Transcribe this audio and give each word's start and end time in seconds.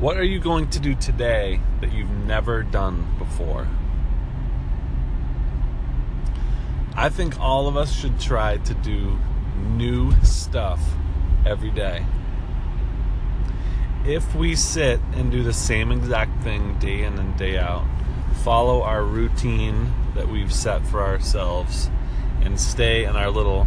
What 0.00 0.16
are 0.16 0.24
you 0.24 0.38
going 0.40 0.70
to 0.70 0.80
do 0.80 0.94
today 0.94 1.60
that 1.82 1.92
you've 1.92 2.08
never 2.08 2.62
done 2.62 3.06
before? 3.18 3.68
I 6.96 7.10
think 7.10 7.38
all 7.38 7.68
of 7.68 7.76
us 7.76 7.92
should 7.92 8.18
try 8.18 8.56
to 8.56 8.72
do 8.72 9.18
new 9.58 10.14
stuff 10.22 10.80
every 11.44 11.68
day. 11.68 12.06
If 14.06 14.34
we 14.34 14.56
sit 14.56 15.00
and 15.12 15.30
do 15.30 15.42
the 15.42 15.52
same 15.52 15.92
exact 15.92 16.44
thing 16.44 16.78
day 16.78 17.02
in 17.02 17.18
and 17.18 17.36
day 17.36 17.58
out, 17.58 17.84
follow 18.42 18.80
our 18.80 19.04
routine 19.04 19.92
that 20.14 20.30
we've 20.30 20.50
set 20.50 20.86
for 20.86 21.02
ourselves, 21.02 21.90
and 22.40 22.58
stay 22.58 23.04
in 23.04 23.16
our 23.16 23.28
little 23.28 23.66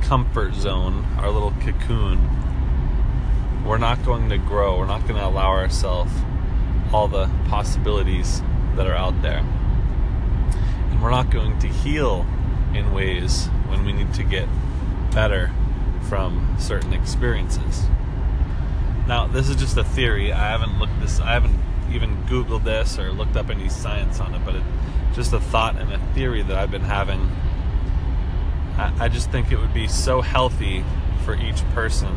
comfort 0.00 0.54
zone, 0.54 1.04
our 1.18 1.30
little 1.30 1.52
cocoon, 1.60 2.30
we're 3.66 3.78
not 3.78 4.04
going 4.04 4.28
to 4.28 4.38
grow. 4.38 4.78
We're 4.78 4.86
not 4.86 5.02
going 5.02 5.16
to 5.16 5.26
allow 5.26 5.48
ourselves 5.48 6.12
all 6.92 7.08
the 7.08 7.28
possibilities 7.48 8.40
that 8.76 8.86
are 8.86 8.94
out 8.94 9.20
there. 9.22 9.38
And 10.90 11.02
we're 11.02 11.10
not 11.10 11.30
going 11.30 11.58
to 11.58 11.66
heal 11.66 12.26
in 12.74 12.92
ways 12.92 13.46
when 13.66 13.84
we 13.84 13.92
need 13.92 14.14
to 14.14 14.22
get 14.22 14.48
better 15.10 15.50
from 16.08 16.56
certain 16.58 16.92
experiences. 16.92 17.84
Now, 19.08 19.26
this 19.26 19.48
is 19.48 19.56
just 19.56 19.76
a 19.76 19.84
theory. 19.84 20.32
I 20.32 20.50
haven't 20.50 20.78
looked 20.78 21.00
this 21.00 21.20
I 21.20 21.32
haven't 21.32 21.60
even 21.92 22.16
googled 22.24 22.64
this 22.64 22.98
or 22.98 23.12
looked 23.12 23.36
up 23.36 23.50
any 23.50 23.68
science 23.68 24.20
on 24.20 24.34
it, 24.34 24.44
but 24.44 24.54
it's 24.56 24.66
just 25.16 25.32
a 25.32 25.40
thought 25.40 25.76
and 25.76 25.92
a 25.92 25.98
theory 26.14 26.42
that 26.42 26.56
I've 26.56 26.70
been 26.70 26.82
having. 26.82 27.20
I, 28.76 28.92
I 29.04 29.08
just 29.08 29.30
think 29.30 29.50
it 29.50 29.58
would 29.58 29.74
be 29.74 29.88
so 29.88 30.20
healthy 30.20 30.84
for 31.24 31.34
each 31.34 31.62
person 31.70 32.14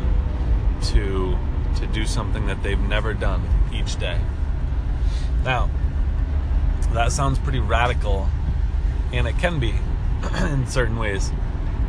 to 0.84 1.36
to 1.76 1.86
do 1.86 2.04
something 2.04 2.46
that 2.46 2.62
they've 2.62 2.80
never 2.80 3.14
done 3.14 3.42
each 3.72 3.98
day. 3.98 4.20
Now, 5.44 5.70
that 6.92 7.12
sounds 7.12 7.38
pretty 7.38 7.60
radical, 7.60 8.28
and 9.12 9.26
it 9.26 9.38
can 9.38 9.60
be 9.60 9.74
in 10.40 10.66
certain 10.66 10.98
ways. 10.98 11.30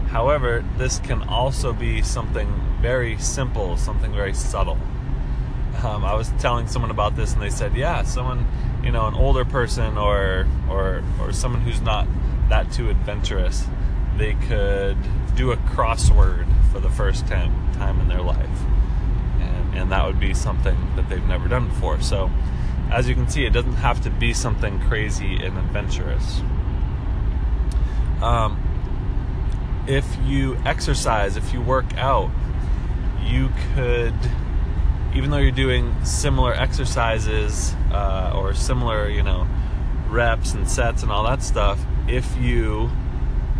However, 0.09 0.63
this 0.77 0.99
can 0.99 1.23
also 1.23 1.73
be 1.73 2.01
something 2.01 2.53
very 2.81 3.17
simple, 3.17 3.77
something 3.77 4.13
very 4.13 4.33
subtle. 4.33 4.77
Um, 5.83 6.03
I 6.05 6.13
was 6.13 6.29
telling 6.39 6.67
someone 6.67 6.91
about 6.91 7.15
this, 7.15 7.33
and 7.33 7.41
they 7.41 7.49
said, 7.49 7.75
"Yeah, 7.75 8.03
someone, 8.03 8.45
you 8.83 8.91
know, 8.91 9.07
an 9.07 9.15
older 9.15 9.45
person 9.45 9.97
or 9.97 10.47
or 10.69 11.01
or 11.19 11.31
someone 11.31 11.61
who's 11.61 11.81
not 11.81 12.07
that 12.49 12.71
too 12.71 12.89
adventurous, 12.89 13.65
they 14.17 14.33
could 14.33 14.97
do 15.35 15.51
a 15.51 15.57
crossword 15.57 16.45
for 16.71 16.79
the 16.79 16.89
first 16.89 17.25
time 17.27 17.53
time 17.73 17.99
in 17.99 18.07
their 18.07 18.21
life." 18.21 18.49
That 19.91 20.05
would 20.05 20.19
be 20.19 20.33
something 20.33 20.77
that 20.95 21.09
they've 21.09 21.25
never 21.27 21.47
done 21.47 21.67
before. 21.67 22.01
So, 22.01 22.31
as 22.91 23.07
you 23.07 23.15
can 23.15 23.29
see, 23.29 23.45
it 23.45 23.51
doesn't 23.51 23.73
have 23.73 24.01
to 24.01 24.09
be 24.09 24.33
something 24.33 24.79
crazy 24.81 25.35
and 25.35 25.57
adventurous. 25.57 26.41
Um, 28.21 28.61
if 29.87 30.05
you 30.25 30.57
exercise, 30.65 31.37
if 31.37 31.53
you 31.53 31.61
work 31.61 31.97
out, 31.97 32.29
you 33.23 33.49
could, 33.73 34.13
even 35.15 35.31
though 35.31 35.37
you're 35.37 35.51
doing 35.51 35.93
similar 36.05 36.53
exercises 36.53 37.73
uh, 37.91 38.33
or 38.35 38.53
similar, 38.53 39.09
you 39.09 39.23
know, 39.23 39.47
reps 40.09 40.53
and 40.53 40.69
sets 40.69 41.03
and 41.03 41.11
all 41.11 41.23
that 41.23 41.41
stuff, 41.41 41.79
if 42.07 42.37
you 42.37 42.87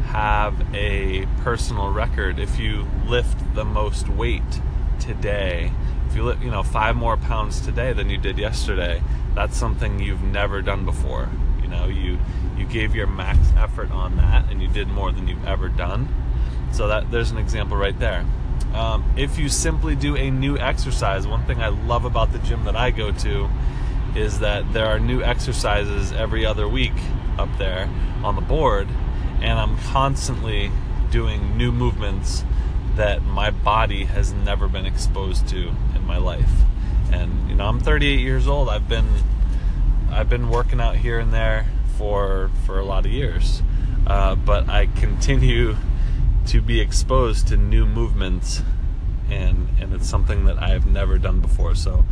have 0.08 0.76
a 0.76 1.25
personal 1.42 1.92
record, 1.92 2.38
if 2.40 2.59
you 2.59 2.86
lift 3.08 3.56
the 3.56 3.63
most 3.63 4.09
weight 4.09 4.62
today, 5.00 5.72
if 6.12 6.18
you 6.18 6.24
lift, 6.26 6.44
you 6.44 6.52
know, 6.52 6.62
five 6.62 6.98
more 6.98 7.16
pounds 7.16 7.62
today 7.62 7.94
than 7.94 8.10
you 8.10 8.18
did 8.18 8.38
yesterday, 8.38 9.02
that's 9.34 9.56
something 9.56 9.98
you've 10.02 10.22
never 10.22 10.62
done 10.62 10.84
before. 10.84 11.30
You 11.62 11.70
know, 11.70 11.86
you 11.86 12.20
you 12.58 12.66
gave 12.66 12.94
your 12.94 13.08
max 13.08 13.40
effort 13.56 13.92
on 13.92 14.18
that, 14.18 14.52
and 14.52 14.62
you 14.62 14.68
did 14.68 14.90
more 14.90 15.14
than 15.14 15.30
you've 15.30 15.46
ever 15.46 15.70
done. 15.70 16.10
So 16.74 16.90
that 16.90 17.12
there's 17.12 17.32
an 17.32 17.38
example 17.38 17.78
right 17.78 17.98
there. 17.98 18.26
Um, 18.74 19.06
if 19.16 19.40
you 19.40 19.48
simply 19.48 19.96
do 19.96 20.18
a 20.18 20.30
new 20.30 20.58
exercise, 20.58 21.26
one 21.26 21.46
thing 21.46 21.62
I 21.62 21.70
love 21.70 22.04
about 22.04 22.34
the 22.34 22.40
gym 22.40 22.66
that 22.66 22.76
I 22.76 22.92
go 22.92 23.14
to 23.14 23.50
is 24.14 24.40
that 24.40 24.74
there 24.74 24.88
are 24.88 25.00
new 25.00 25.24
exercises 25.24 26.12
every 26.12 26.46
other 26.46 26.68
week 26.68 26.94
up 27.38 27.58
there 27.58 27.90
on 28.22 28.36
the 28.36 28.42
board, 28.42 28.90
and 29.40 29.58
I'm 29.58 29.78
constantly 29.78 30.72
doing 31.10 31.58
new 31.58 31.72
movements 31.72 32.44
that 32.96 33.24
my 33.24 33.50
body 33.50 34.06
has 34.06 34.34
never 34.34 34.68
been 34.68 34.85
exposed 34.85 35.47
to 35.50 35.69
in 35.96 36.06
my 36.06 36.18
life. 36.18 36.52
And 37.12 37.50
you 37.50 37.56
know, 37.56 37.66
I'm 37.66 37.79
38 37.79 38.19
years 38.19 38.47
old. 38.47 38.69
I've 38.69 38.88
been 38.88 39.07
I've 40.12 40.29
been 40.29 40.50
working 40.50 40.81
out 40.81 40.97
here 40.97 41.19
and 41.19 41.34
there 41.34 41.68
for 41.97 42.51
for 42.66 42.80
a 42.80 42.85
lot 42.85 43.06
of 43.06 43.12
years, 43.12 43.62
uh, 44.07 44.35
but 44.35 44.69
I 44.69 44.88
continue 44.88 45.75
to 46.47 46.62
be 46.62 46.80
exposed 46.80 47.47
to 47.50 47.57
new 47.57 47.85
movements, 47.85 48.62
and 49.30 49.69
and 49.80 49.94
it's 49.94 50.09
something 50.09 50.46
that 50.46 50.62
I've 50.62 50.85
never 50.85 51.18
done 51.18 51.40
before. 51.40 51.75
So 51.75 52.03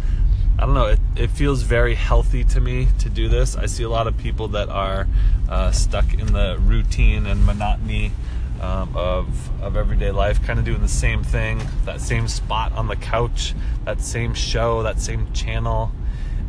I 0.58 0.66
don't 0.66 0.74
know. 0.74 0.88
It, 0.88 1.00
it 1.16 1.30
feels 1.30 1.62
very 1.62 1.96
healthy 1.96 2.44
to 2.44 2.60
me 2.60 2.88
to 3.00 3.10
do 3.10 3.30
this. 3.30 3.56
I 3.56 3.66
see 3.66 3.84
a 3.84 3.90
lot 3.90 4.08
of 4.08 4.18
people 4.18 4.50
that 4.50 4.70
are 4.70 5.08
uh, 5.48 5.72
stuck 5.72 6.14
in 6.14 6.34
the 6.34 6.58
routine 6.62 7.26
and 7.26 7.46
monotony 7.46 8.12
um, 8.60 8.96
of 8.96 9.62
of 9.62 9.76
everyday 9.76 10.12
life, 10.12 10.44
kind 10.44 10.60
of 10.60 10.66
doing 10.66 10.82
the 10.82 10.88
same 10.88 11.24
thing, 11.24 11.62
that 11.86 12.02
same 12.02 12.28
spot 12.28 12.72
on 12.74 12.88
the 12.88 12.96
couch, 12.96 13.54
that 13.86 14.02
same 14.02 14.34
show, 14.34 14.84
that 14.84 15.00
same 15.00 15.32
channel, 15.34 15.92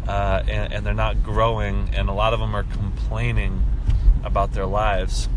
uh, 0.09 0.43
and, 0.49 0.73
and, 0.73 0.87
they're 0.87 0.95
not 0.95 1.23
growing. 1.23 1.91
And 1.95 2.09
a 2.09 2.13
lot 2.13 2.33
of 2.33 2.41
them 2.41 2.55
are 2.55 2.65
complaining 2.65 3.65
about 4.25 4.53
their 4.53 4.67
lives. 4.67 5.29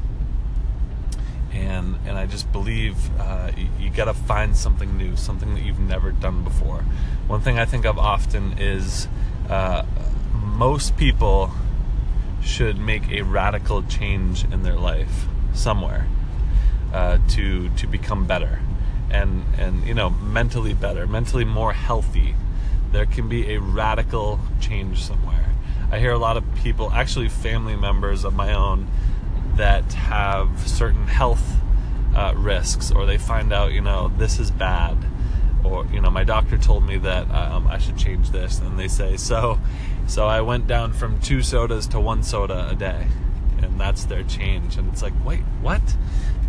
And 1.52 1.98
and 2.06 2.18
I 2.18 2.26
just 2.26 2.52
believe 2.52 2.98
uh, 3.20 3.52
you, 3.56 3.68
you 3.80 3.90
got 3.92 4.06
to 4.06 4.14
find 4.14 4.56
something 4.58 4.98
new, 4.98 5.16
something 5.16 5.54
that 5.54 5.64
you've 5.64 5.80
never 5.80 6.12
done 6.12 6.44
before. 6.44 6.84
One 7.28 7.42
thing 7.42 7.60
I 7.60 7.66
think 7.66 7.86
of 7.86 8.00
often 8.00 8.58
is 8.58 9.08
uh, 9.50 9.86
most 10.34 10.98
people 10.98 11.52
should 12.44 12.78
make 12.78 13.10
a 13.12 13.22
radical 13.22 13.84
change 13.84 14.44
in 14.46 14.64
their 14.64 14.76
life 14.76 15.28
somewhere 15.54 16.08
uh, 16.94 17.18
to 17.30 17.70
to 17.70 17.88
become 17.88 18.26
better 18.26 18.60
and 19.14 19.44
and 19.58 19.84
you 19.86 19.94
know 19.94 20.10
mentally 20.10 20.74
better 20.74 21.08
mentally 21.08 21.46
more 21.46 21.74
healthy. 21.74 22.36
There 22.92 23.06
can 23.06 23.28
be 23.28 23.54
a 23.54 23.60
radical 23.60 24.40
change 24.60 25.02
somewhere. 25.04 25.50
I 25.92 26.00
hear 26.00 26.12
a 26.12 26.18
lot 26.18 26.38
of 26.38 26.44
people 26.56 26.92
actually 26.92 27.30
family 27.30 27.76
members 27.76 28.24
of 28.24 28.34
my 28.34 28.54
own 28.54 28.88
that 29.56 29.94
have 29.94 30.68
certain 30.68 31.08
health 31.08 31.56
uh, 32.16 32.34
risks 32.36 32.92
or 32.92 33.06
they 33.06 33.18
find 33.18 33.54
out 33.54 33.72
you 33.72 33.82
know 33.82 34.12
this 34.18 34.40
is 34.40 34.52
bad. 34.52 34.98
Or 35.64 35.86
you 35.94 36.02
know 36.02 36.10
my 36.10 36.24
doctor 36.24 36.58
told 36.58 36.86
me 36.86 36.98
that 36.98 37.30
um, 37.32 37.68
i 37.68 37.78
should 37.78 37.98
change 37.98 38.32
this 38.32 38.60
and 38.60 38.78
they 38.78 38.90
say 38.90 39.16
so 39.16 39.60
so 40.08 40.28
i 40.28 40.42
went 40.42 40.68
down 40.68 40.92
from 40.92 41.22
two 41.22 41.42
sodas 41.42 41.88
to 41.88 42.00
one 42.00 42.24
soda 42.24 42.68
a 42.70 42.76
day. 42.76 43.08
And 43.62 43.80
that's 43.80 44.04
their 44.04 44.24
change. 44.24 44.76
And 44.76 44.92
it's 44.92 45.02
like 45.02 45.14
wait 45.26 45.44
what 45.62 45.82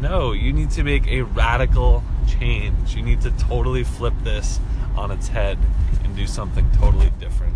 no, 0.05 0.33
you 0.33 0.53
need 0.53 0.71
to 0.73 0.85
make 0.85 1.07
a 1.09 1.23
radical 1.23 2.05
change. 2.29 2.95
You 2.95 3.03
need 3.03 3.23
to 3.23 3.31
totally 3.31 3.85
flip 3.85 4.13
this 4.23 4.61
on 4.97 5.11
its 5.11 5.29
head 5.29 5.59
and 6.05 6.15
do 6.15 6.27
something 6.27 6.71
totally 6.73 7.11
different. 7.19 7.55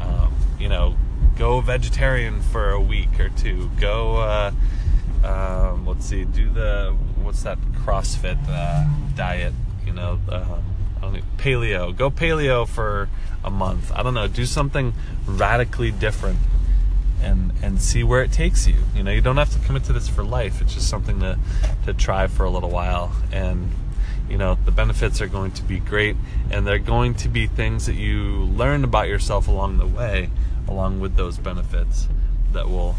Um, 0.00 0.34
you 0.58 0.68
know, 0.68 0.96
go 1.36 1.60
vegetarian 1.60 2.42
for 2.42 2.70
a 2.70 2.80
week 2.80 3.20
or 3.20 3.28
two. 3.28 3.70
Go, 3.78 4.16
uh, 4.16 4.52
um, 5.24 5.86
let's 5.86 6.04
see, 6.04 6.24
do 6.24 6.50
the 6.50 6.96
what's 7.22 7.44
that 7.44 7.60
CrossFit 7.84 8.38
uh, 8.48 8.84
diet? 9.14 9.54
You 9.86 9.92
know, 9.92 10.18
um, 10.30 11.22
paleo. 11.36 11.96
Go 11.96 12.10
paleo 12.10 12.66
for 12.66 13.08
a 13.44 13.50
month. 13.50 13.92
I 13.94 14.02
don't 14.02 14.14
know. 14.14 14.26
Do 14.26 14.46
something 14.46 14.94
radically 15.26 15.92
different 15.92 16.40
and 17.22 17.52
and 17.62 17.80
see 17.80 18.04
where 18.04 18.22
it 18.22 18.32
takes 18.32 18.66
you. 18.66 18.76
You 18.94 19.02
know, 19.02 19.10
you 19.10 19.20
don't 19.20 19.36
have 19.36 19.52
to 19.52 19.58
commit 19.66 19.84
to 19.84 19.92
this 19.92 20.08
for 20.08 20.22
life. 20.22 20.60
It's 20.60 20.74
just 20.74 20.88
something 20.88 21.20
to 21.20 21.38
to 21.84 21.94
try 21.94 22.26
for 22.26 22.44
a 22.44 22.50
little 22.50 22.70
while 22.70 23.12
and 23.32 23.72
you 24.28 24.36
know, 24.36 24.58
the 24.66 24.70
benefits 24.70 25.22
are 25.22 25.26
going 25.26 25.52
to 25.52 25.62
be 25.62 25.78
great 25.78 26.14
and 26.50 26.66
they're 26.66 26.78
going 26.78 27.14
to 27.14 27.28
be 27.28 27.46
things 27.46 27.86
that 27.86 27.94
you 27.94 28.44
learn 28.44 28.84
about 28.84 29.08
yourself 29.08 29.48
along 29.48 29.78
the 29.78 29.86
way 29.86 30.28
along 30.68 31.00
with 31.00 31.16
those 31.16 31.38
benefits 31.38 32.08
that 32.52 32.68
will 32.68 32.94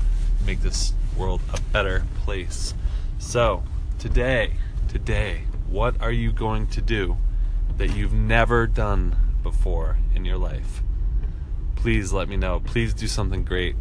make 0.46 0.62
this 0.62 0.94
world 1.16 1.42
a 1.54 1.62
better 1.72 2.04
place. 2.24 2.74
So, 3.20 3.64
today, 4.00 4.54
today, 4.88 5.44
what 5.68 6.02
are 6.02 6.12
you 6.12 6.32
going 6.32 6.68
to 6.68 6.82
do 6.82 7.18
that 7.78 7.96
you've 7.96 8.14
never 8.14 8.66
done 8.66 9.16
before 9.44 9.98
in 10.16 10.26
your 10.26 10.38
life? 10.38 10.82
Please 11.76 12.12
let 12.12 12.28
me 12.28 12.38
know. 12.38 12.60
Please 12.60 12.94
do 12.94 13.08
something 13.08 13.44
great. 13.44 13.76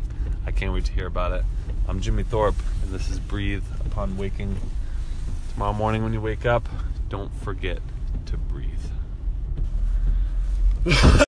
I 0.48 0.50
can't 0.50 0.72
wait 0.72 0.86
to 0.86 0.92
hear 0.92 1.06
about 1.06 1.32
it. 1.32 1.44
I'm 1.86 2.00
Jimmy 2.00 2.22
Thorpe, 2.22 2.54
and 2.82 2.90
this 2.90 3.10
is 3.10 3.18
Breathe 3.18 3.64
Upon 3.84 4.16
Waking. 4.16 4.56
Tomorrow 5.52 5.74
morning, 5.74 6.02
when 6.02 6.14
you 6.14 6.22
wake 6.22 6.46
up, 6.46 6.66
don't 7.10 7.30
forget 7.42 7.80
to 8.24 8.38
breathe. 8.38 8.72